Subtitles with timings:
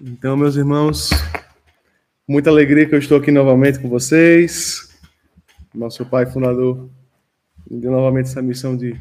[0.00, 1.10] Então, meus irmãos,
[2.28, 4.94] muita alegria que eu estou aqui novamente com vocês.
[5.74, 6.90] Nosso pai fundador
[7.70, 8.94] me deu novamente essa missão de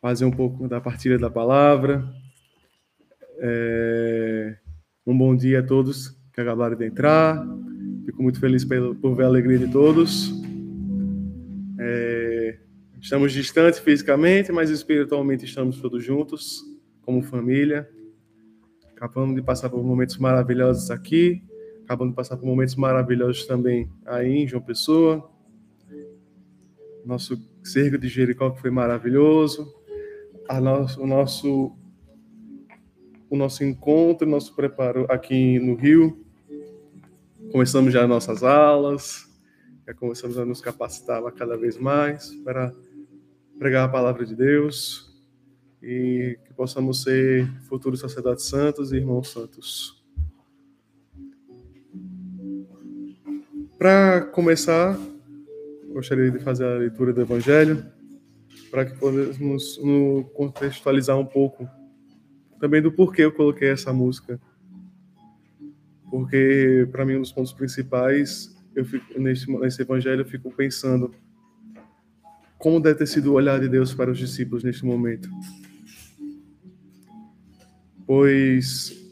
[0.00, 2.04] fazer um pouco da partilha da palavra.
[3.38, 4.56] É...
[5.06, 7.46] Um bom dia a todos que acabaram de entrar.
[8.06, 10.32] Fico muito feliz por ver a alegria de todos.
[11.78, 12.58] É...
[13.00, 16.62] Estamos distantes fisicamente, mas espiritualmente estamos todos juntos,
[17.02, 17.88] como família.
[19.04, 21.42] Acabamos de passar por momentos maravilhosos aqui,
[21.84, 25.30] acabamos de passar por momentos maravilhosos também aí em João Pessoa.
[27.04, 29.74] Nosso cerco de Jericó que foi maravilhoso.
[30.58, 31.76] Nosso, o nosso
[33.28, 36.24] o nosso encontro, nosso preparo aqui no Rio.
[37.52, 39.30] Começamos já nossas aulas,
[39.86, 42.74] já começamos a nos capacitar cada vez mais para
[43.58, 45.13] pregar a palavra de Deus
[45.84, 50.02] e que possamos ser futuros sacerdotes santos e irmãos santos.
[53.76, 54.98] Para começar,
[55.92, 57.84] gostaria de fazer a leitura do Evangelho,
[58.70, 59.78] para que possamos
[60.32, 61.68] contextualizar um pouco
[62.58, 64.40] também do porquê eu coloquei essa música.
[66.10, 71.14] Porque, para mim, um dos pontos principais, eu fico, nesse, nesse Evangelho, eu fico pensando
[72.56, 75.28] como deve ter sido o olhar de Deus para os discípulos neste momento
[78.06, 79.04] pois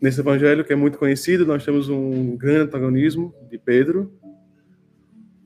[0.00, 4.12] nesse evangelho que é muito conhecido, nós temos um grande antagonismo de Pedro,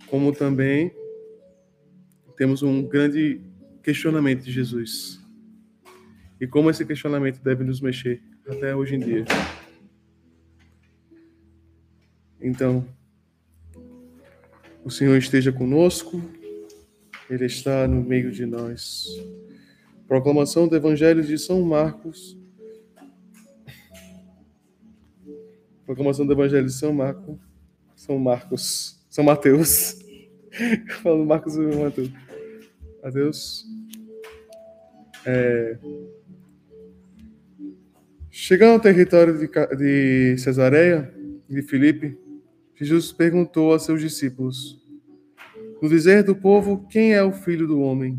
[0.06, 0.90] como também
[2.36, 3.40] temos um grande
[3.82, 5.20] questionamento de Jesus.
[6.40, 9.24] E como esse questionamento deve nos mexer até hoje em dia.
[12.40, 12.86] Então,
[14.84, 16.22] o Senhor esteja conosco,
[17.28, 19.06] Ele está no meio de nós.
[20.06, 22.38] Proclamação do Evangelho de São Marcos,
[25.86, 27.38] Proclamação do Evangelho de São Marcos.
[27.94, 29.06] São Marcos.
[29.08, 29.96] São Mateus.
[31.00, 32.10] Falando Marcos e Mateus.
[33.00, 33.64] Mateus.
[35.24, 35.78] É...
[38.28, 41.14] Chegando ao território de, de Cesareia,
[41.48, 42.18] de Filipe,
[42.74, 44.84] Jesus perguntou a seus discípulos:
[45.80, 48.18] No dizer do povo, quem é o filho do homem?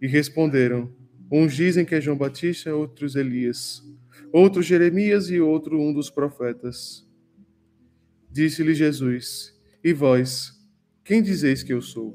[0.00, 0.90] E responderam:
[1.30, 3.84] Uns dizem que é João Batista, outros Elias
[4.36, 7.08] outro Jeremias e outro um dos profetas.
[8.30, 10.52] Disse-lhe Jesus: E vós,
[11.02, 12.14] quem dizeis que eu sou?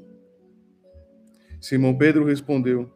[1.60, 2.88] Simão Pedro respondeu: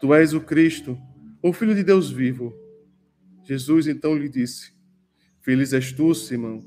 [0.00, 0.96] Tu és o Cristo,
[1.42, 2.54] o Filho de Deus vivo.
[3.42, 4.72] Jesus então lhe disse:
[5.40, 6.64] Feliz és tu, Simão,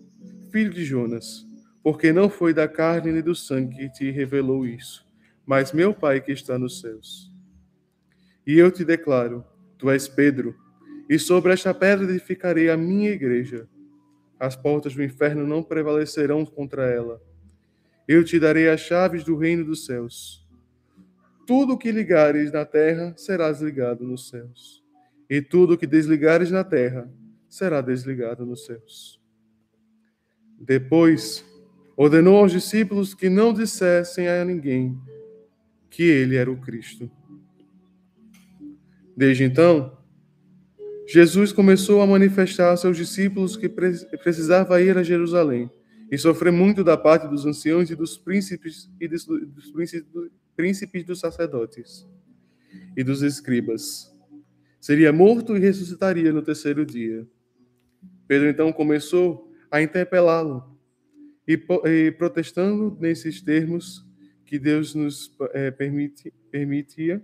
[0.51, 1.47] filho de Jonas,
[1.81, 5.07] porque não foi da carne nem do sangue que te revelou isso,
[5.45, 7.31] mas meu Pai que está nos céus.
[8.45, 9.45] E eu te declaro:
[9.77, 10.66] Tu és Pedro
[11.09, 13.67] e sobre esta pedra edificarei a minha igreja.
[14.39, 17.21] As portas do inferno não prevalecerão contra ela.
[18.07, 20.45] Eu te darei as chaves do reino dos céus.
[21.45, 24.83] Tudo o que ligares na terra será desligado nos céus,
[25.29, 27.09] e tudo o que desligares na terra
[27.47, 29.21] será desligado nos céus.
[30.59, 31.45] Depois,
[31.95, 34.99] ordenou aos discípulos que não dissessem a ninguém
[35.89, 37.09] que ele era o Cristo.
[39.15, 39.96] Desde então,
[41.07, 45.71] Jesus começou a manifestar a seus discípulos que precisava ir a Jerusalém
[46.11, 50.05] e sofrer muito da parte dos anciãos e dos príncipes e dos, dos príncipes,
[50.53, 52.05] príncipes dos sacerdotes
[52.95, 54.13] e dos escribas.
[54.81, 57.25] Seria morto e ressuscitaria no terceiro dia.
[58.27, 60.77] Pedro então começou a interpelá-lo
[61.47, 64.05] e, e, protestando nesses termos
[64.45, 67.23] que Deus nos é, permite, permitia,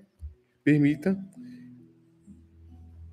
[0.63, 1.17] permita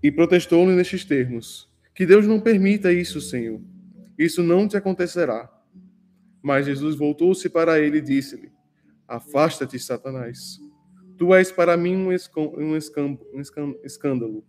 [0.03, 3.61] e protestou-lhe nestes termos: Que Deus não permita isso, Senhor.
[4.19, 5.51] Isso não te acontecerá.
[6.43, 8.51] Mas Jesus voltou-se para ele e disse-lhe:
[9.07, 10.59] Afasta-te, Satanás.
[11.19, 12.73] Tu és para mim um, um,
[13.35, 13.41] um
[13.85, 14.45] escândalo.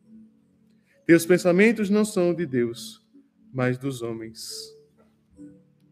[1.05, 3.05] Teus pensamentos não são de Deus,
[3.53, 4.73] mas dos homens.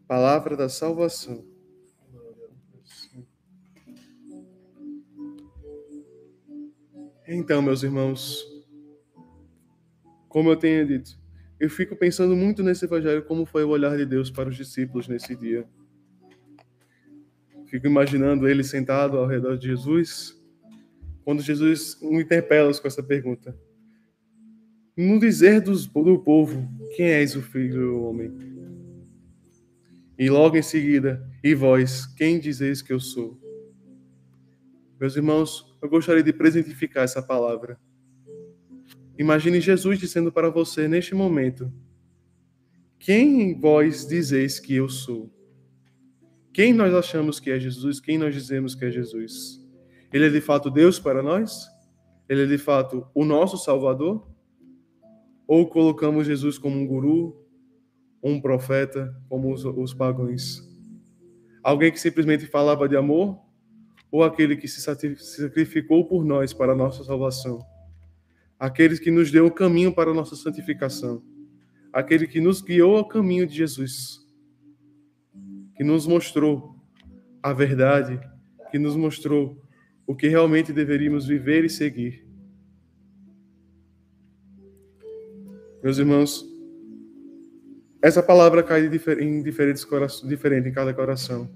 [0.06, 1.44] Palavra da salvação.
[7.28, 8.44] Então, meus irmãos,
[10.30, 11.18] como eu tenho dito,
[11.58, 15.08] eu fico pensando muito nesse evangelho, como foi o olhar de Deus para os discípulos
[15.08, 15.68] nesse dia.
[17.66, 20.40] Fico imaginando ele sentado ao redor de Jesus,
[21.24, 23.54] quando Jesus o interpela com essa pergunta.
[24.96, 26.66] No dizer dos, do povo,
[26.96, 28.32] quem és o filho do homem?
[30.16, 33.36] E logo em seguida, e vós, quem dizeis que eu sou?
[35.00, 37.80] Meus irmãos, eu gostaria de presentificar essa palavra
[39.20, 41.70] Imagine Jesus dizendo para você neste momento:
[42.98, 45.30] Quem vós dizeis que eu sou?
[46.54, 48.00] Quem nós achamos que é Jesus?
[48.00, 49.60] Quem nós dizemos que é Jesus?
[50.10, 51.68] Ele é de fato Deus para nós?
[52.30, 54.26] Ele é de fato o nosso Salvador?
[55.46, 57.46] Ou colocamos Jesus como um guru,
[58.22, 60.66] um profeta, como os, os pagãos?
[61.62, 63.38] Alguém que simplesmente falava de amor?
[64.10, 67.69] Ou aquele que se sacrificou por nós para a nossa salvação?
[68.60, 71.22] Aquele que nos deu o caminho para a nossa santificação?
[71.90, 74.20] Aquele que nos guiou ao caminho de Jesus?
[75.74, 76.76] Que nos mostrou
[77.42, 78.20] a verdade,
[78.70, 79.58] que nos mostrou
[80.06, 82.28] o que realmente deveríamos viver e seguir.
[85.82, 86.44] Meus irmãos,
[88.02, 88.90] essa palavra cai
[89.20, 91.50] em diferentes corações, diferente em cada coração.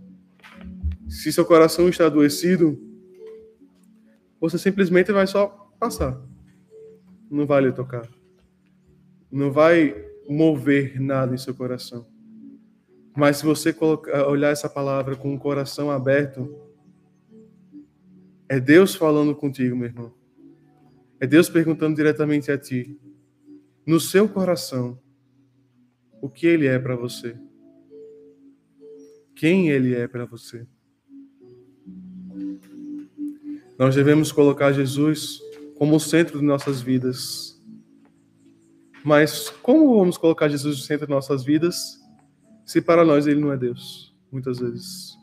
[1.07, 2.81] Se seu coração está adoecido,
[4.41, 5.49] você simplesmente vai só
[5.79, 6.34] passar.
[7.31, 8.09] Não vai lhe tocar.
[9.31, 9.95] Não vai
[10.29, 12.07] mover nada em seu coração.
[13.17, 16.53] Mas se você colocar, olhar essa palavra com o coração aberto,
[18.49, 20.13] é Deus falando contigo, meu irmão.
[21.21, 22.99] É Deus perguntando diretamente a ti,
[23.87, 24.99] no seu coração,
[26.21, 27.37] o que ele é para você.
[29.35, 30.67] Quem ele é para você.
[33.79, 35.41] Nós devemos colocar Jesus
[35.85, 37.63] como o centro de nossas vidas.
[39.05, 42.01] Mas como vamos colocar Jesus no centro de nossas vidas
[42.65, 44.17] se para nós ele não é Deus?
[44.33, 45.15] Muitas vezes.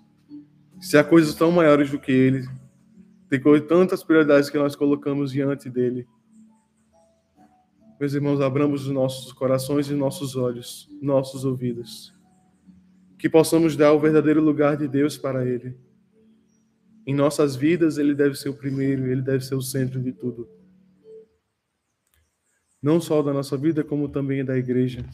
[0.80, 2.48] Se há coisas tão maiores do que ele,
[3.28, 6.08] tem tantas prioridades que nós colocamos diante dele.
[8.00, 12.14] Meus irmãos, abramos os nossos corações e nossos olhos, nossos ouvidos.
[13.18, 15.76] Que possamos dar o verdadeiro lugar de Deus para Ele.
[17.06, 20.48] Em nossas vidas, Ele deve ser o primeiro, Ele deve ser o centro de tudo.
[22.82, 25.06] Não só da nossa vida, como também da igreja.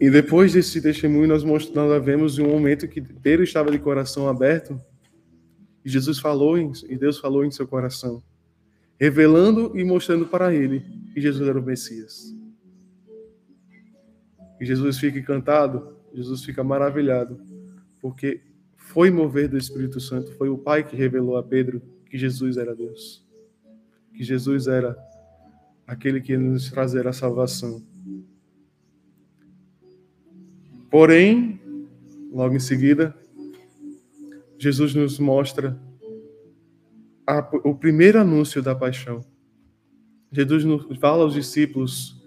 [0.00, 4.80] E depois desse testemunho, nós, nós vemos um momento que Pedro estava de coração aberto
[5.84, 8.22] e Jesus falou, e Deus falou em seu coração
[9.02, 10.78] revelando e mostrando para ele
[11.12, 12.32] que Jesus era o Messias.
[14.60, 17.40] E Jesus fica encantado, Jesus fica maravilhado,
[18.00, 18.42] porque
[18.76, 22.74] foi mover do Espírito Santo, foi o Pai que revelou a Pedro que Jesus era
[22.74, 23.26] Deus,
[24.14, 24.96] que Jesus era
[25.86, 27.82] aquele que nos trazer a salvação.
[30.90, 31.58] Porém,
[32.30, 33.16] logo em seguida,
[34.58, 35.80] Jesus nos mostra
[37.26, 39.20] a, o primeiro anúncio da paixão.
[40.30, 40.64] Jesus
[40.98, 42.21] fala aos discípulos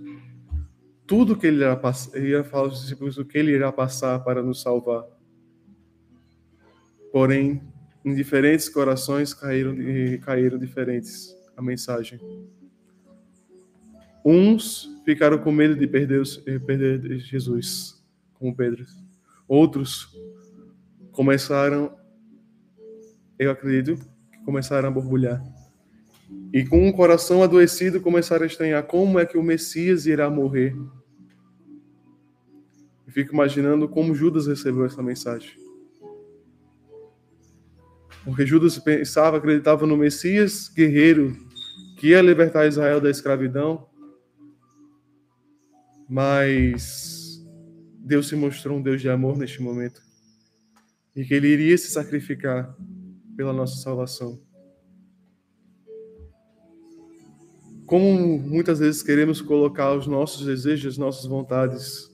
[1.07, 1.79] tudo que ele irá,
[2.15, 5.05] ia falar aos discípulos o que ele irá passar para nos salvar.
[7.11, 7.61] Porém,
[8.03, 9.75] em diferentes corações caíram,
[10.21, 12.19] caíram diferentes a mensagem.
[14.23, 16.23] Uns ficaram com medo de perder,
[16.65, 18.03] perder Jesus,
[18.33, 18.85] como Pedro.
[19.47, 20.15] Outros
[21.11, 21.95] começaram,
[23.37, 23.97] eu acredito,
[24.43, 25.41] começaram a borbulhar.
[26.55, 30.73] E com um coração adoecido começaram a estranhar como é que o Messias irá morrer.
[33.05, 35.51] E fico imaginando como Judas recebeu essa mensagem.
[38.23, 41.35] Porque Judas pensava, acreditava no Messias guerreiro
[41.99, 43.89] que ia libertar Israel da escravidão.
[46.09, 47.45] Mas
[47.99, 50.01] Deus se mostrou um Deus de amor neste momento.
[51.13, 52.73] E que ele iria se sacrificar
[53.35, 54.41] pela nossa salvação.
[57.85, 62.11] Como muitas vezes queremos colocar os nossos desejos, as nossas vontades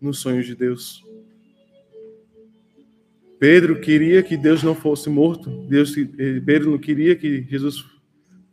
[0.00, 1.04] nos sonhos de Deus.
[3.38, 5.50] Pedro queria que Deus não fosse morto.
[5.66, 7.84] Deus, eh, Pedro não queria que Jesus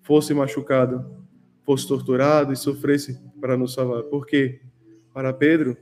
[0.02, 1.26] fosse machucado,
[1.64, 4.04] fosse torturado e sofresse para nos salvar.
[4.04, 4.60] Por quê?
[5.14, 5.78] Para Pedro,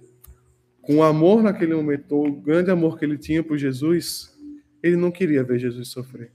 [0.81, 4.37] com o amor naquele momento, o grande amor que ele tinha por Jesus,
[4.83, 6.31] ele não queria ver Jesus sofrer.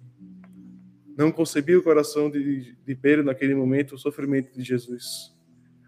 [1.16, 5.32] Não concebia o coração de, de Pedro naquele momento o sofrimento de Jesus.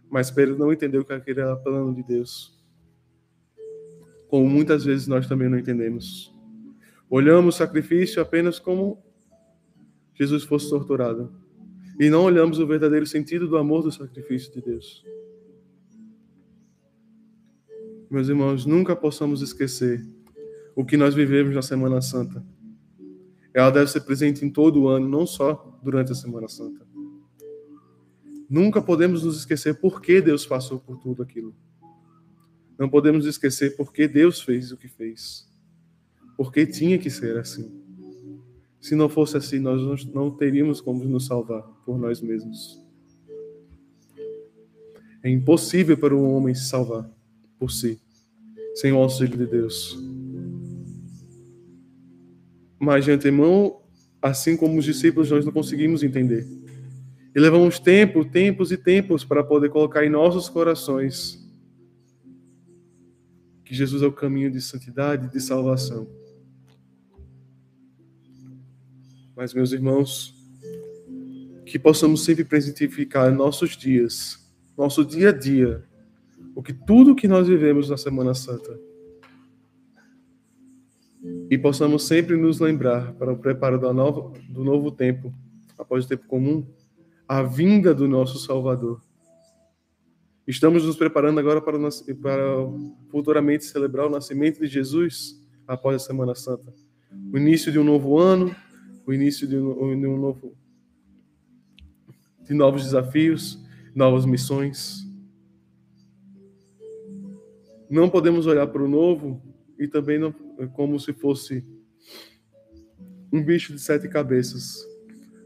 [0.08, 2.56] Mas Pedro não entendeu que aquele era plano de Deus.
[4.28, 6.32] Como muitas vezes nós também não entendemos.
[7.10, 9.02] Olhamos o sacrifício apenas como
[10.14, 11.32] Jesus fosse torturado.
[11.98, 15.04] E não olhamos o verdadeiro sentido do amor do sacrifício de Deus.
[18.10, 20.06] Meus irmãos, nunca possamos esquecer
[20.74, 22.44] o que nós vivemos na Semana Santa.
[23.56, 26.86] Ela deve ser presente em todo o ano, não só durante a Semana Santa.
[28.50, 31.56] Nunca podemos nos esquecer por que Deus passou por tudo aquilo.
[32.78, 35.48] Não podemos esquecer por que Deus fez o que fez.
[36.36, 37.82] Porque tinha que ser assim.
[38.78, 42.78] Se não fosse assim, nós não teríamos como nos salvar por nós mesmos.
[45.22, 47.10] É impossível para um homem se salvar
[47.58, 47.98] por si,
[48.74, 49.98] sem o auxílio de Deus.
[52.78, 53.80] Mas de antemão,
[54.20, 56.46] assim como os discípulos, nós não conseguimos entender.
[57.34, 61.44] E levamos tempo, tempos e tempos para poder colocar em nossos corações
[63.64, 66.08] que Jesus é o caminho de santidade e de salvação.
[69.34, 70.34] Mas, meus irmãos,
[71.66, 75.84] que possamos sempre presentificar nossos dias, nosso dia a dia,
[76.54, 78.80] o que tudo que nós vivemos na Semana Santa.
[81.48, 85.32] E possamos sempre nos lembrar para o preparo do novo, do novo tempo,
[85.78, 86.66] após o tempo comum,
[87.28, 89.00] a vinda do nosso Salvador.
[90.46, 91.78] Estamos nos preparando agora para,
[92.22, 92.44] para
[93.10, 96.72] futuramente celebrar o nascimento de Jesus após a Semana Santa.
[97.32, 98.54] O início de um novo ano,
[99.06, 100.56] o início de um, de um novo
[102.42, 103.60] de novos desafios,
[103.94, 105.04] novas missões.
[107.90, 109.42] Não podemos olhar para o novo
[109.78, 110.32] e também não,
[110.72, 111.64] como se fosse
[113.32, 114.86] um bicho de sete cabeças,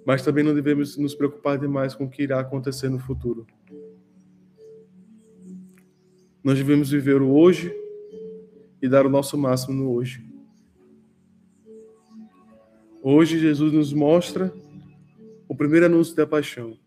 [0.04, 3.46] mas também não devemos nos preocupar demais com o que irá acontecer no futuro.
[6.42, 7.74] Nós devemos viver o hoje
[8.80, 10.24] e dar o nosso máximo no hoje.
[13.02, 14.52] Hoje Jesus nos mostra
[15.48, 16.78] o primeiro anúncio da paixão.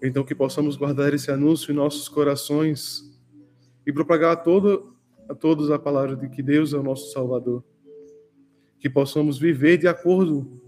[0.00, 3.08] Então que possamos guardar esse anúncio em nossos corações
[3.86, 4.97] e propagar a, todo,
[5.28, 7.62] a todos a palavra de que Deus é o nosso Salvador.
[8.80, 10.60] Que possamos viver de acordo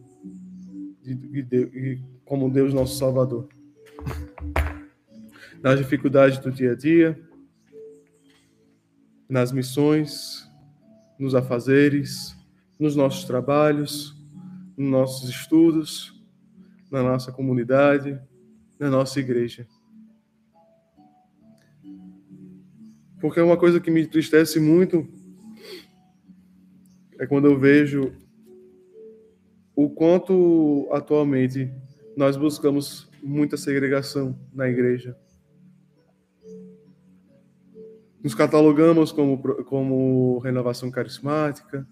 [1.03, 3.49] de, de, de, como Deus nosso Salvador.
[5.63, 7.21] Nas dificuldades do dia a dia,
[9.29, 10.49] nas missões,
[11.19, 12.37] nos afazeres,
[12.79, 14.17] nos nossos trabalhos,
[14.77, 16.21] nos nossos estudos,
[16.91, 18.21] na nossa comunidade,
[18.79, 19.67] na nossa igreja.
[23.21, 25.07] Porque uma coisa que me entristece muito
[27.19, 28.13] é quando eu vejo
[29.77, 31.71] o quanto atualmente
[32.17, 35.17] nós buscamos muita segregação na igreja.
[38.23, 41.87] Nos catalogamos como, como renovação carismática,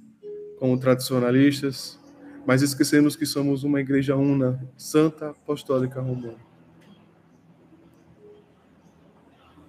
[0.58, 1.98] como tradicionalistas,
[2.46, 6.47] mas esquecemos que somos uma igreja una, santa, apostólica romana.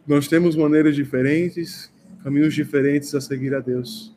[0.09, 4.11] Nós temos maneiras diferentes, caminhos diferentes a seguir a Deus,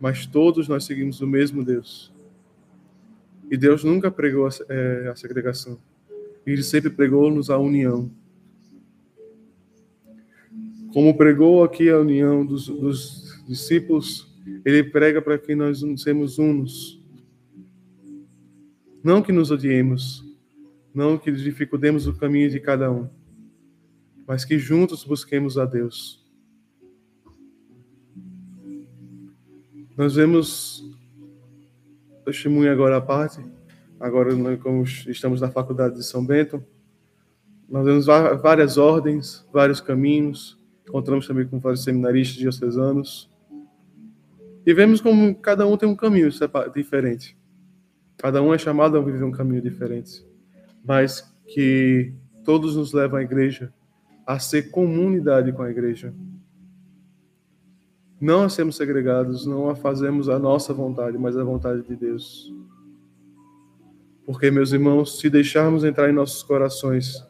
[0.00, 2.12] mas todos nós seguimos o mesmo Deus.
[3.48, 5.78] E Deus nunca pregou a, é, a segregação,
[6.44, 8.10] Ele sempre pregou-nos a união.
[10.92, 14.28] Como pregou aqui a união dos, dos discípulos
[14.64, 17.00] ele prega para que nós sejamos unos.
[19.04, 20.24] Não que nos odiemos,
[20.92, 23.08] não que dificultemos o caminho de cada um,
[24.30, 26.24] mas que juntos busquemos a Deus.
[29.96, 30.88] Nós vemos
[32.24, 33.44] testemunho agora à parte,
[33.98, 36.64] agora como estamos na faculdade de São Bento,
[37.68, 40.56] nós vemos várias ordens, vários caminhos,
[40.88, 43.28] encontramos também com vários seminaristas diocesanos,
[44.64, 46.30] e vemos como cada um tem um caminho
[46.72, 47.36] diferente.
[48.16, 50.24] Cada um é chamado a viver um caminho diferente.
[50.84, 53.72] Mas que todos nos levam à igreja
[54.30, 56.14] a ser comunidade com a igreja.
[58.20, 62.54] Não a sermos segregados, não a fazemos a nossa vontade, mas a vontade de Deus.
[64.24, 67.26] Porque, meus irmãos, se deixarmos entrar em nossos corações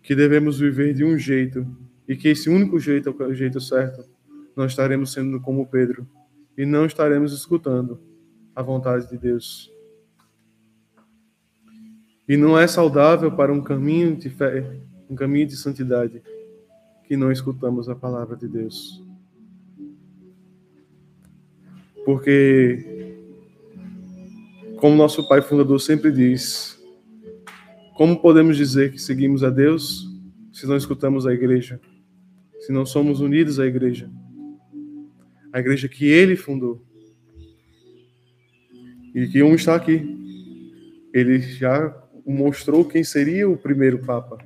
[0.00, 1.66] que devemos viver de um jeito
[2.06, 4.08] e que esse único jeito é o jeito certo,
[4.54, 6.06] nós estaremos sendo como Pedro,
[6.56, 8.00] e não estaremos escutando
[8.54, 9.68] a vontade de Deus.
[12.28, 14.78] E não é saudável para um caminho de fé,
[15.08, 16.22] um caminho de santidade,
[17.04, 19.02] que não escutamos a palavra de Deus.
[22.04, 23.14] Porque,
[24.76, 26.78] como nosso Pai Fundador sempre diz,
[27.94, 30.06] como podemos dizer que seguimos a Deus
[30.52, 31.80] se não escutamos a igreja?
[32.60, 34.10] Se não somos unidos à igreja?
[35.52, 36.82] a igreja que ele fundou.
[39.14, 40.16] E que um está aqui.
[41.12, 41.94] Ele já
[42.26, 44.38] mostrou quem seria o primeiro Papa.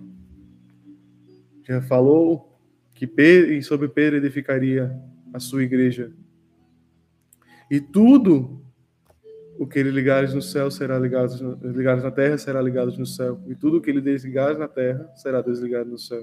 [1.73, 2.55] Já falou
[2.95, 4.95] que sobre Pedro edificaria
[5.33, 6.12] a sua igreja.
[7.71, 8.62] E tudo
[9.59, 13.41] o que ele ligares no céu será ligado, ligares na terra será ligado no céu.
[13.47, 16.23] E tudo o que ele desligares na terra será desligado no céu.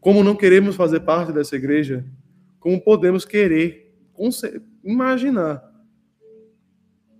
[0.00, 2.02] Como não queremos fazer parte dessa igreja,
[2.58, 3.94] como podemos querer
[4.82, 5.62] imaginar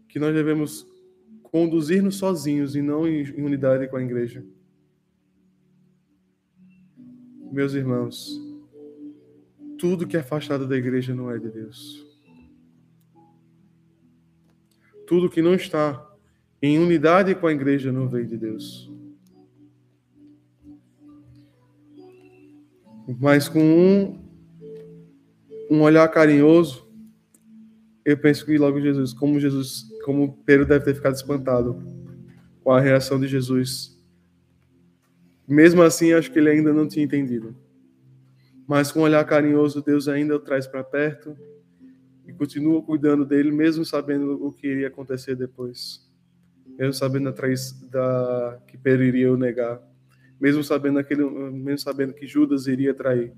[0.09, 0.87] que nós devemos
[1.43, 4.43] conduzir-nos sozinhos e não em unidade com a igreja.
[7.57, 8.39] Meus irmãos,
[9.79, 12.07] tudo que é afastado da igreja não é de Deus.
[15.07, 16.07] Tudo que não está
[16.61, 18.93] em unidade com a igreja não veio de Deus.
[23.19, 24.23] Mas com um,
[25.71, 26.87] um olhar carinhoso,
[28.05, 31.83] eu penso que logo Jesus, como Jesus, como Pedro deve ter ficado espantado
[32.63, 33.96] com a reação de Jesus.
[35.47, 37.55] Mesmo assim, acho que ele ainda não tinha entendido.
[38.67, 41.37] Mas com um olhar carinhoso, Deus ainda o traz para perto
[42.27, 46.05] e continua cuidando dele, mesmo sabendo o que iria acontecer depois.
[46.77, 49.81] Mesmo sabendo a traiz da que Pedro iria o negar,
[50.41, 53.33] mesmo sabendo aquele, mesmo sabendo que Judas iria trair.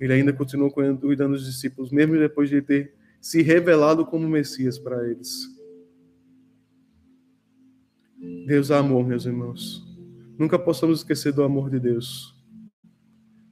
[0.00, 5.08] Ele ainda continua cuidando dos discípulos, mesmo depois de ter se revelado como Messias para
[5.08, 5.46] eles.
[8.46, 9.91] Deus amor, meus irmãos.
[10.38, 12.34] Nunca possamos esquecer do amor de Deus.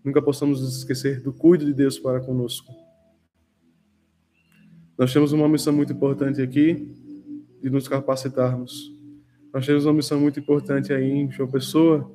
[0.04, 2.72] Nunca possamos esquecer do cuido de Deus para conosco.
[4.96, 6.94] Nós temos uma missão muito importante aqui
[7.62, 8.94] de nos capacitarmos.
[9.52, 12.10] Nós temos uma missão muito importante aí em João Pessoa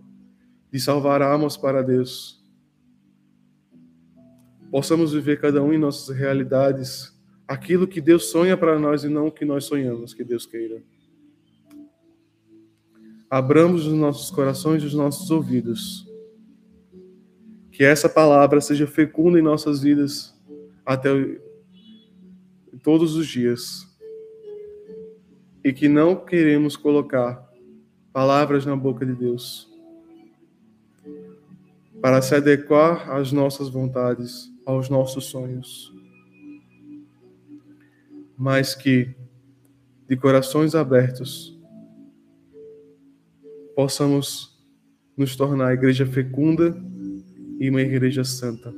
[0.72, 2.44] de salvar almas para Deus.
[4.72, 7.16] Possamos viver cada um em nossas realidades
[7.48, 10.82] aquilo que Deus sonha para nós e não o que nós sonhamos que Deus queira.
[13.36, 16.10] Abramos os nossos corações e os nossos ouvidos.
[17.70, 20.34] Que essa palavra seja fecunda em nossas vidas
[20.86, 21.10] até
[22.82, 23.86] todos os dias.
[25.62, 27.46] E que não queremos colocar
[28.14, 29.70] palavras na boca de Deus
[32.02, 35.94] para se adequar às nossas vontades, aos nossos sonhos.
[38.38, 39.14] Mas que,
[40.08, 41.55] de corações abertos,
[43.76, 44.58] possamos
[45.18, 46.76] nos tornar a igreja fecunda
[47.60, 48.74] e uma igreja santa.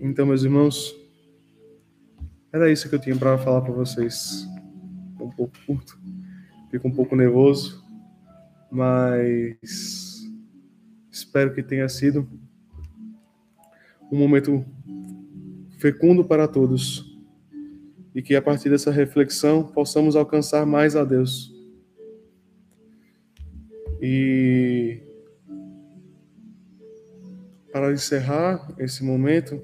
[0.00, 0.94] Então, meus irmãos,
[2.52, 4.46] era isso que eu tinha para falar para vocês.
[5.20, 5.98] Um pouco curto,
[6.70, 7.82] fico um pouco nervoso,
[8.70, 10.28] mas
[11.10, 12.28] espero que tenha sido
[14.10, 14.64] um momento
[15.78, 17.11] fecundo para todos
[18.14, 21.52] e que a partir dessa reflexão possamos alcançar mais a Deus.
[24.00, 25.00] E
[27.72, 29.62] para encerrar esse momento,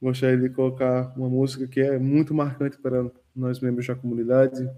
[0.00, 4.70] gostaria de colocar uma música que é muito marcante para nós membros da comunidade,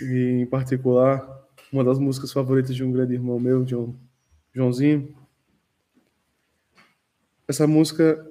[0.00, 3.98] e em particular, uma das músicas favoritas de um grande irmão meu, João,
[4.52, 5.14] Joãozinho.
[7.46, 8.24] Essa música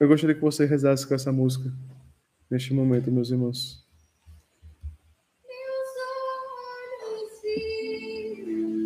[0.00, 1.72] eu gostaria que você rezasse com essa música
[2.48, 3.84] neste momento, meus irmãos.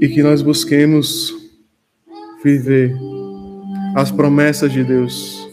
[0.00, 1.32] E que nós busquemos
[2.42, 2.96] viver
[3.94, 5.48] as promessas de Deus.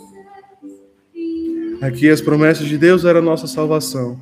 [1.82, 4.20] Aqui as promessas de Deus eram a nossa salvação.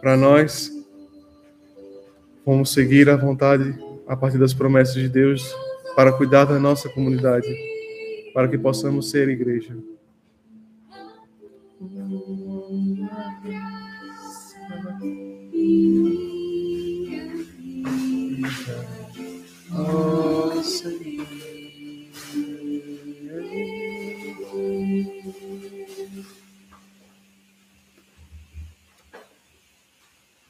[0.00, 0.70] Para nós,
[2.44, 3.74] vamos seguir a vontade
[4.08, 5.54] a partir das promessas de Deus
[5.94, 7.71] para cuidar da nossa comunidade
[8.32, 9.76] para que possamos ser igreja.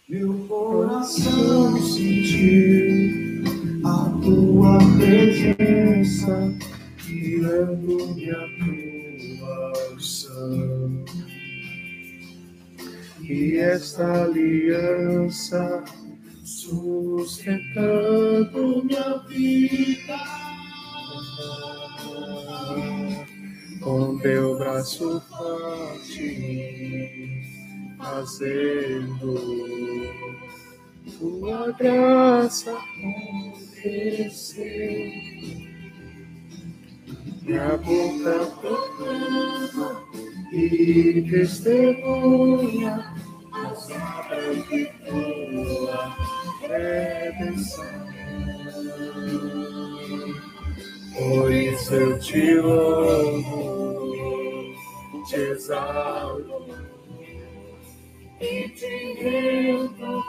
[0.08, 3.42] Meu coração sentiu
[3.84, 6.52] a tua presença
[7.20, 11.04] guiando-me a tua unção.
[13.22, 15.84] E esta aliança
[16.44, 20.18] sustentando minha vida.
[23.80, 27.42] Com teu braço forte,
[27.98, 29.38] fazendo
[31.18, 32.76] tua graça
[33.82, 35.31] acontecer
[37.42, 40.02] minha boca proclama
[40.52, 43.14] e testemunha
[43.52, 46.16] as obras de tua
[46.60, 47.84] redenção.
[51.14, 54.02] Pois eu te louvo,
[55.28, 56.66] te exalto
[58.40, 60.22] e te rendo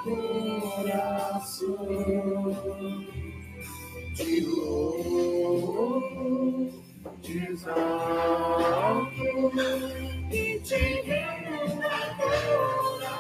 [0.84, 1.74] coração.
[4.16, 5.44] Te louvo
[7.32, 9.14] exalto
[10.32, 13.14] e te rendo adoração.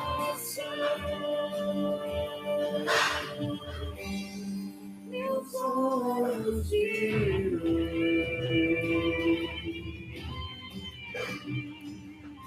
[5.07, 7.59] Meus olhos te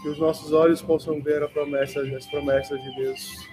[0.02, 3.48] Que os nossos olhos possam ver a promessa, as promessas de Deus.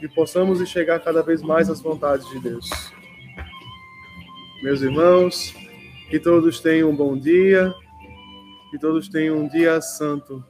[0.00, 2.68] Que possamos enxergar cada vez mais as vontades de Deus.
[4.62, 5.54] Meus irmãos,
[6.08, 7.74] que todos tenham um bom dia,
[8.70, 10.42] que todos tenham um dia santo,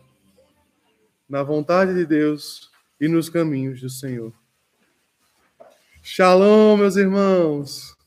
[1.29, 4.33] na vontade de Deus e nos caminhos do Senhor.
[6.01, 7.98] Shalom, meus irmãos.